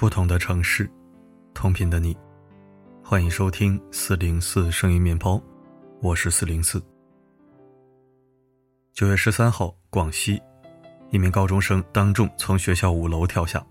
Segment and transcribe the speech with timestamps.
[0.00, 0.90] 不同的城市，
[1.52, 2.16] 同频的你，
[3.04, 5.38] 欢迎收听四零四声音面包，
[6.00, 6.82] 我是四零四。
[8.94, 10.40] 九月十三号，广西
[11.10, 13.62] 一名高中生当众从学校五楼跳下，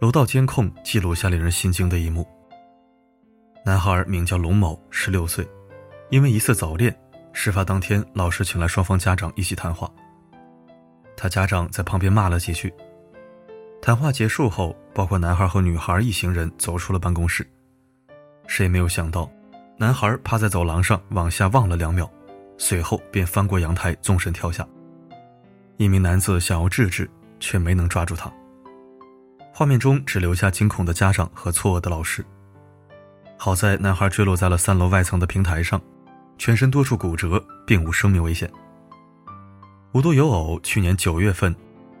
[0.00, 2.26] 楼道监控记录下令人心惊的一幕。
[3.62, 5.46] 男孩名叫龙某，十六岁，
[6.08, 6.98] 因为疑似早恋，
[7.34, 9.92] 事发当天老师请来双方家长一起谈话，
[11.14, 12.72] 他家长在旁边骂了几句。
[13.82, 17.46] 谈话结束后，包括男孩和女孩一行人走出了办公室。
[18.46, 19.30] 谁也没有想到，
[19.76, 22.10] 男孩趴在走廊上往下望了两秒，
[22.58, 24.66] 随后便翻过阳台纵身跳下。
[25.76, 27.08] 一名男子想要制止，
[27.38, 28.30] 却没能抓住他。
[29.52, 32.24] 画面中只留下惊恐的家长和错愕的老师。
[33.36, 35.80] 好在男孩坠落在了三楼外层的平台上，
[36.38, 38.50] 全身多处骨折，并无生命危险。
[39.92, 41.54] 无独有偶，去年九月份，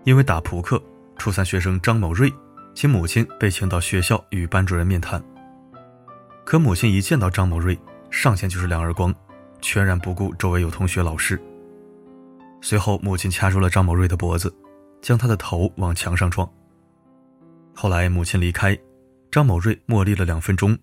[0.04, 0.82] 因为打扑克。
[1.16, 2.32] 初三学生张某瑞，
[2.74, 5.22] 其母亲被请到学校与班主任面谈。
[6.44, 7.78] 可母亲一见到张某瑞，
[8.10, 9.14] 上前就是两耳光，
[9.60, 11.40] 全然不顾周围有同学、老师。
[12.60, 14.54] 随后，母亲掐住了张某瑞的脖子，
[15.00, 16.50] 将他的头往墙上撞。
[17.74, 18.76] 后来，母亲离开，
[19.30, 20.76] 张某瑞默立了两分钟，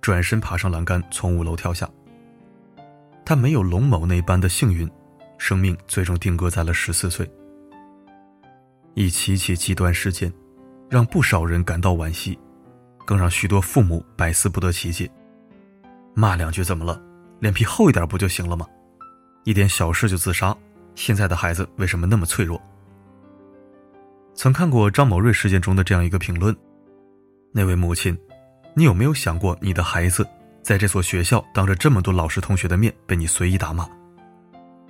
[0.00, 1.88] 转身爬上栏杆，从五楼跳下。
[3.24, 4.90] 他没有龙某那般的幸运，
[5.38, 7.30] 生命最终定格在了十四岁。
[8.94, 10.32] 一起起极端事件，
[10.90, 12.36] 让不少人感到惋惜，
[13.06, 15.08] 更让许多父母百思不得其解。
[16.14, 17.00] 骂两句怎么了？
[17.38, 18.66] 脸皮厚一点不就行了吗？
[19.44, 20.54] 一点小事就自杀，
[20.96, 22.60] 现在的孩子为什么那么脆弱？
[24.34, 26.54] 曾看过张某瑞事件中的这样一个评论：
[27.52, 28.18] 那位母亲，
[28.74, 30.26] 你有没有想过你的孩子
[30.60, 33.88] 在这所学校当着这么多老师同学的面被你随意打骂？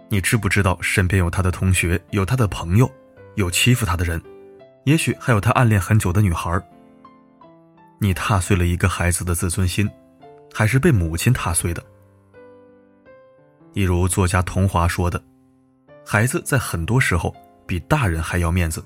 [0.09, 2.91] 你知不知道身边有他的同学，有他的朋友？
[3.37, 4.21] 有欺负他的人，
[4.85, 6.61] 也许还有他暗恋很久的女孩。
[7.99, 9.89] 你踏碎了一个孩子的自尊心，
[10.55, 11.85] 还是被母亲踏碎的？
[13.75, 15.23] 一如作家童华说的
[16.05, 17.35] ：“孩子在很多时候
[17.67, 18.83] 比大人还要面子，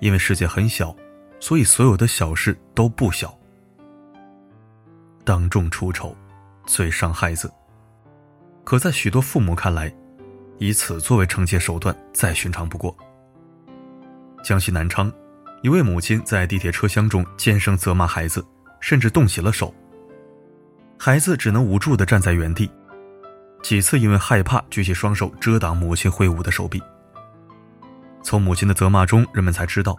[0.00, 0.94] 因为世界很小，
[1.38, 3.32] 所以所有的小事都不小。
[5.24, 6.14] 当众出丑，
[6.66, 7.50] 最伤孩子。
[8.64, 9.94] 可在许多父母看来，
[10.58, 12.94] 以此作为惩戒手段，再寻常不过。”
[14.48, 15.12] 江西南昌，
[15.60, 18.42] 一位母亲在地铁车厢中尖声责骂孩子，
[18.80, 19.74] 甚至动起了手。
[20.98, 22.70] 孩子只能无助地站在原地，
[23.62, 26.82] 几次因为害怕举起双手遮挡母亲挥舞的手臂。
[28.22, 29.94] 从母亲的责骂中，人们才知道，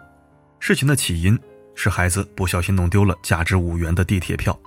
[0.58, 1.38] 事情的起因
[1.76, 4.60] 是孩子不小心弄丢了价值五元的地铁票。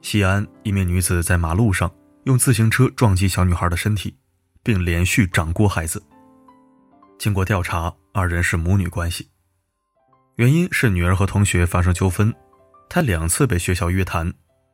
[0.00, 1.92] 西安一名女子在马路上
[2.24, 4.16] 用自行车撞击小女孩的身体，
[4.62, 6.02] 并连续掌掴孩子。
[7.18, 9.26] 经过调查，二人是母女关系，
[10.36, 12.32] 原因是女儿和同学发生纠纷，
[12.86, 14.30] 她两次被学校约谈，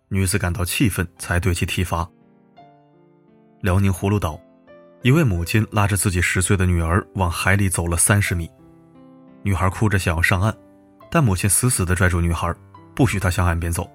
[0.08, 2.08] 女子感到气愤才对其体罚。
[3.60, 4.40] 辽宁葫芦岛，
[5.02, 8.50] 一位母亲拉着自己十岁的女儿往海里走了三十米，
[9.44, 10.52] 女孩哭着想要上岸，
[11.08, 12.52] 但母亲死死地拽住女孩，
[12.92, 13.88] 不许她向岸边走。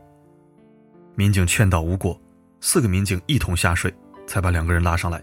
[1.16, 2.18] 民警劝导无果，
[2.62, 3.94] 四个民警一同下水，
[4.26, 5.22] 才把两个人拉上来。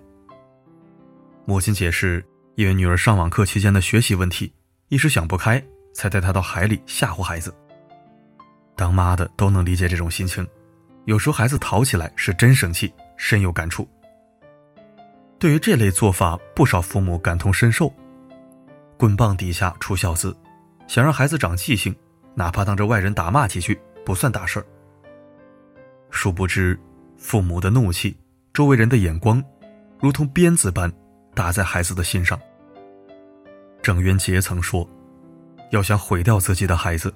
[1.47, 2.22] 母亲解释。
[2.60, 4.53] 因为女儿上网课期间的学习问题，
[4.88, 7.54] 一时想不开，才带她到海里吓唬孩子。
[8.76, 10.47] 当妈的都能理解这种心情，
[11.06, 13.88] 有时候孩子淘起来是真生气，深有感触。
[15.38, 17.91] 对于这类做法，不少父母感同身受。
[18.98, 20.37] 棍棒底下出孝子，
[20.87, 21.97] 想让孩子长记性，
[22.34, 24.66] 哪怕当着外人打骂几句，不算大事儿。
[26.10, 26.78] 殊不知，
[27.16, 28.15] 父母的怒气，
[28.53, 29.42] 周围人的眼光，
[29.98, 30.92] 如同鞭子般
[31.34, 32.38] 打在孩子的心上。
[33.82, 34.86] 郑渊洁曾说
[35.72, 37.12] ：“要想毁掉自己的孩子，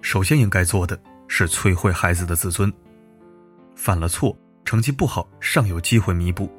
[0.00, 2.72] 首先应该做的是摧毁孩子的自尊。
[3.76, 6.50] 犯了错，成绩不好尚有机会弥补，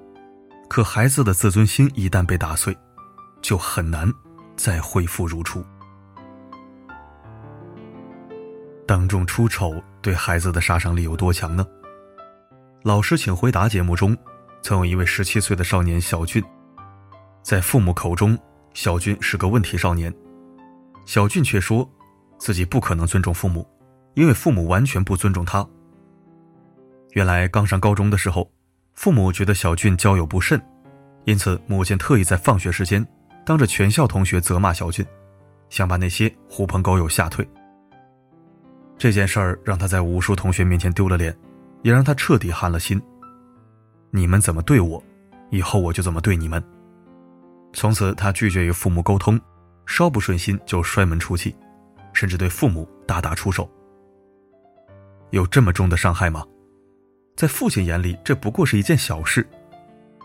[0.70, 2.76] 可孩子的自尊心一旦被打碎，
[3.42, 4.12] 就很难
[4.56, 5.64] 再恢复如初。
[8.88, 11.66] 当众出丑对孩子的杀伤力有多强呢？
[12.84, 14.18] 老师，请回答节目中，
[14.62, 16.42] 曾有一位十七岁的少年小俊，
[17.44, 18.40] 在父母口中。”
[18.74, 20.14] 小俊是个问题少年，
[21.06, 21.88] 小俊却说，
[22.38, 23.68] 自己不可能尊重父母，
[24.14, 25.68] 因为父母完全不尊重他。
[27.12, 28.50] 原来刚上高中的时候，
[28.94, 30.62] 父母觉得小俊交友不慎，
[31.26, 33.06] 因此母亲特意在放学时间，
[33.46, 35.06] 当着全校同学责骂小俊，
[35.70, 37.48] 想把那些狐朋狗友吓退。
[38.98, 41.36] 这件事儿让他在无数同学面前丢了脸，
[41.82, 43.02] 也让他彻底寒了心。
[44.12, 45.04] 你们怎么对我，
[45.50, 46.64] 以后我就怎么对你们。
[47.74, 49.40] 从此，他拒绝与父母沟通，
[49.86, 51.56] 稍不顺心就摔门出气，
[52.14, 53.70] 甚至对父母大打出手。
[55.30, 56.46] 有这么重的伤害吗？
[57.38, 59.48] 在父亲眼里，这不过是一件小事。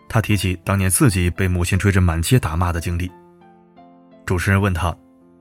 [0.09, 3.11] 他提起当年自己被母亲追着满街打骂的经历。
[4.25, 4.95] 主持人问他：“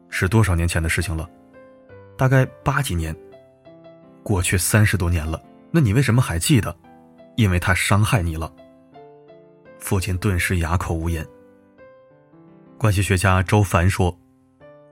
[0.10, 1.28] 是多少年前的事情了
[2.18, 3.16] ？”“大概八几年。
[4.24, 5.42] ”“过去三十多年了，
[5.72, 6.76] 那你为什么还记得
[7.36, 8.52] ？”“因为他伤害你了。”
[9.80, 11.26] 父亲顿时哑口无言。
[12.86, 14.16] 关系学家周凡说：“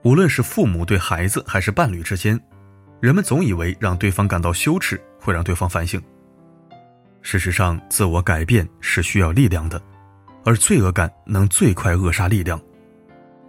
[0.02, 2.36] 无论是父母对孩子，还是伴侣之间，
[2.98, 6.02] 人们总以为让对方感到羞耻会让对方反省。
[7.22, 9.80] 事实上，自我改变是需要力量的，
[10.44, 12.60] 而罪恶感能最快扼杀力量。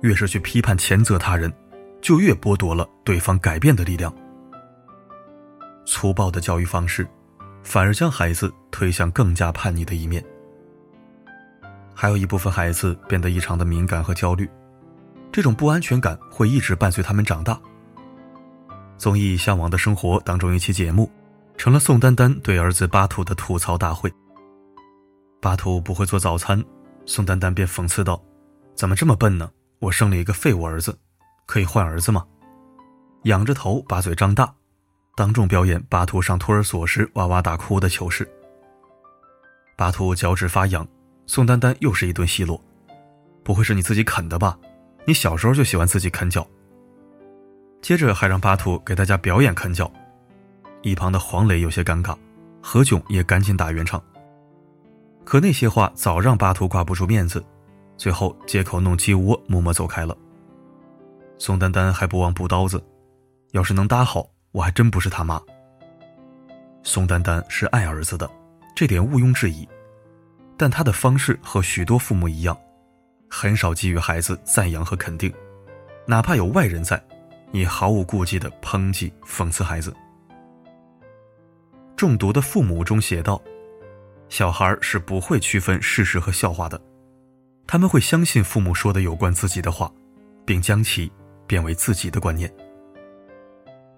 [0.02, 1.52] 越是去批判谴责他人，
[2.00, 4.16] 就越剥夺了对方改变的力量。
[5.88, 7.08] 粗暴的教育方式，
[7.64, 10.24] 反而将孩子推向更加叛逆的一面。”
[11.96, 14.48] 还有一部分孩子变得异常的敏感和焦虑，
[15.32, 17.60] 这种不安全感会一直伴随他们长大。
[18.98, 21.10] 综艺《向往的生活》当中一期节目，
[21.58, 24.14] 成了宋丹丹对儿子巴图的吐槽大会。
[25.42, 26.64] 巴图不会做早餐，
[27.06, 28.22] 宋丹丹便讽刺道
[28.76, 29.50] ：“怎么这么笨呢？
[29.80, 30.98] 我生了一个废物儿子，
[31.46, 32.26] 可以换儿子吗？”
[33.24, 34.54] 仰着头，把嘴张大，
[35.16, 38.30] 当众表演巴图上托儿所时哇哇大哭的糗事。
[39.76, 40.88] 巴图脚趾发痒。
[41.28, 42.60] 宋丹丹又是一顿奚落，
[43.44, 44.58] 不会是你自己啃的吧？
[45.06, 46.46] 你小时候就喜欢自己啃脚。
[47.82, 49.92] 接着还让巴图给大家表演啃脚，
[50.82, 52.16] 一旁的黄磊有些尴尬，
[52.62, 54.02] 何炅也赶紧打圆场。
[55.24, 57.44] 可那些话早让巴图挂不住面子，
[57.98, 60.16] 最后借口弄鸡窝，默默走开了。
[61.38, 62.84] 宋丹丹还不忘补刀子，
[63.52, 65.42] 要是能搭好，我还真不是他妈。
[66.84, 68.30] 宋丹丹是爱儿子的，
[68.76, 69.68] 这点毋庸置疑。
[70.58, 72.58] 但他的方式和许多父母一样，
[73.30, 75.34] 很少给予孩子赞扬和肯定，
[76.06, 77.02] 哪怕有外人在，
[77.52, 79.94] 也毫无顾忌的抨击、讽刺孩子。
[81.96, 83.42] 中毒的父母中写道
[84.30, 86.80] ：“小孩是不会区分事实和笑话的，
[87.68, 89.92] 他们会相信父母说的有关自己的话，
[90.46, 91.12] 并将其
[91.48, 92.54] 变为自己的观念。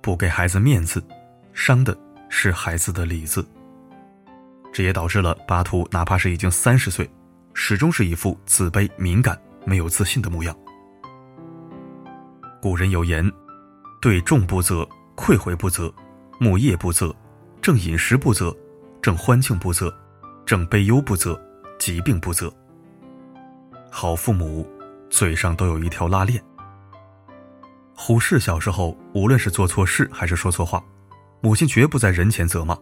[0.02, 1.04] 不给孩子面子，
[1.54, 1.98] 伤的
[2.30, 3.48] 是孩子的里子。”
[4.78, 7.10] 这也导致了巴图哪怕是已经三十岁，
[7.56, 9.36] 始终是一副自卑、敏感、
[9.66, 10.56] 没有自信的模样。
[12.62, 13.28] 古人有言
[14.00, 15.92] ：“对众不责，愧悔不责，
[16.38, 17.12] 木业不责，
[17.60, 18.56] 正饮食不责，
[19.02, 19.92] 正欢庆不责，
[20.46, 21.42] 正悲忧不责，
[21.80, 22.54] 疾病不责。”
[23.90, 24.64] 好父母
[25.10, 26.40] 嘴上都有一条拉链。
[27.96, 30.84] 虎视小时候，无论是做错事还是说错话，
[31.42, 32.78] 母亲绝不在人前责骂。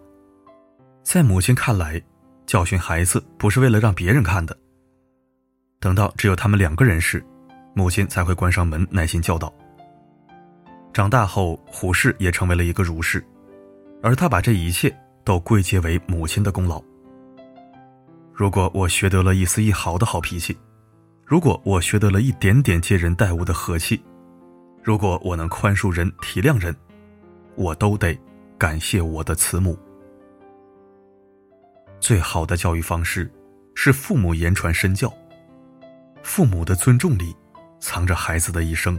[1.05, 2.01] 在母亲看来，
[2.47, 4.57] 教训孩子不是为了让别人看的。
[5.79, 7.23] 等到只有他们两个人时，
[7.75, 9.53] 母亲才会关上门，耐心教导。
[10.91, 13.23] 长大后，胡适也成为了一个儒士，
[14.01, 14.93] 而他把这一切
[15.23, 16.83] 都归结为母亲的功劳。
[18.33, 20.57] 如果我学得了一丝一毫的好脾气，
[21.23, 24.03] 如果我学得了一点点接人待物的和气，
[24.83, 26.75] 如果我能宽恕人、体谅人，
[27.53, 28.17] 我都得
[28.57, 29.77] 感谢我的慈母。
[32.05, 33.27] 最好的教育方式，
[33.73, 35.11] 是父母言传身教。
[36.21, 37.35] 父母的尊重里，
[37.79, 38.95] 藏着孩子的一生。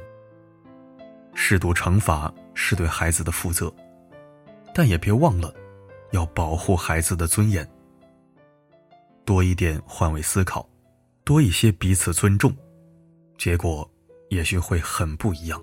[1.33, 3.73] 适度惩罚是对孩子的负责，
[4.75, 5.55] 但也别忘了，
[6.11, 7.65] 要保护孩子的尊严。
[9.25, 10.69] 多一点换位思考，
[11.23, 12.53] 多一些彼此尊重，
[13.39, 13.89] 结果
[14.31, 15.63] 也许会很不一样。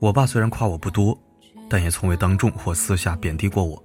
[0.00, 1.16] 我爸虽然夸我不多，
[1.68, 3.82] 但也从未当众或私下贬低过我。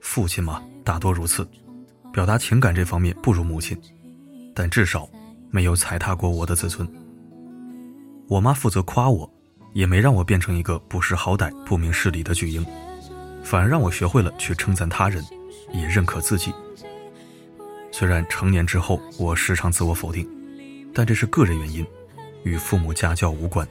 [0.00, 1.46] 父亲嘛，大多如此，
[2.12, 3.76] 表达情感这方面不如母亲，
[4.54, 5.10] 但至少
[5.50, 6.88] 没有踩踏过我的自尊。
[8.28, 9.28] 我妈负责夸我，
[9.72, 12.64] 也没让我变成一个不识好歹、不明事理的巨婴，
[13.42, 15.24] 反而让我学会了去称赞他人，
[15.72, 16.54] 也认可自己。
[17.90, 20.24] 虽然成年之后我时常自我否定，
[20.94, 21.84] 但这是个人原因，
[22.44, 23.66] 与父母家教无关。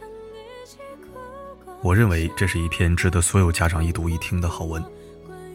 [1.82, 4.84] 我认为这是一篇值得所有家长一读一听的好文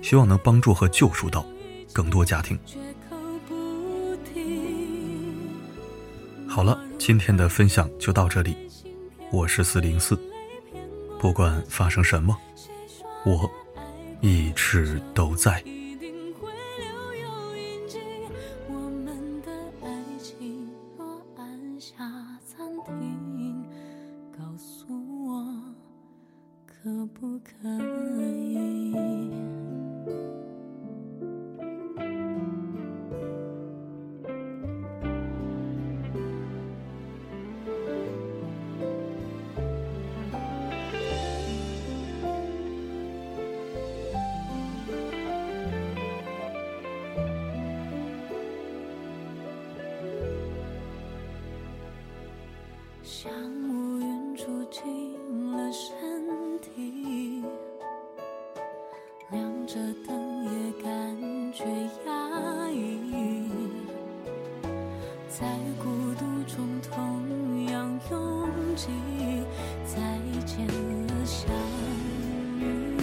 [0.01, 1.45] 希望能帮助和救赎到
[1.93, 2.59] 更多家庭。
[6.49, 8.57] 好了今天的分享就到这里
[9.33, 10.17] 我是四零四
[11.19, 12.37] 不管发生什么
[13.25, 13.51] 我
[14.21, 15.74] 一直都在。
[65.37, 65.45] 在
[65.83, 68.87] 孤独中同样拥挤
[69.85, 69.99] 再
[70.47, 71.51] 见了相
[72.61, 72.94] 遇。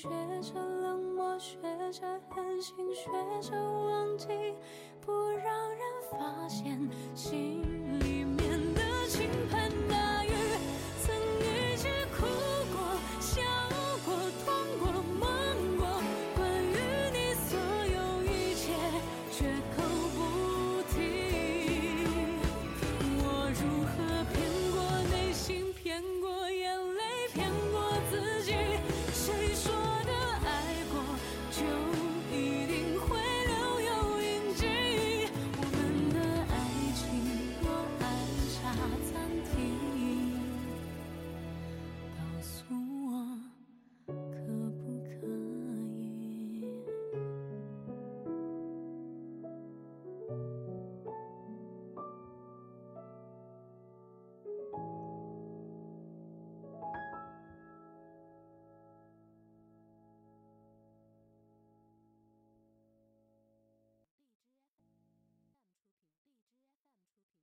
[0.00, 0.08] 学
[0.40, 1.56] 着冷漠学
[1.90, 3.10] 着狠心学
[3.42, 4.28] 着忘记
[5.00, 5.78] 不让人
[6.08, 6.78] 发现
[7.16, 9.87] 心里面的倾盆